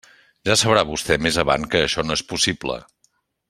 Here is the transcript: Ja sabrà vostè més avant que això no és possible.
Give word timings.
Ja 0.49 0.55
sabrà 0.61 0.83
vostè 0.93 1.17
més 1.25 1.39
avant 1.43 1.69
que 1.75 1.83
això 1.89 2.09
no 2.09 2.19
és 2.21 2.25
possible. 2.33 2.83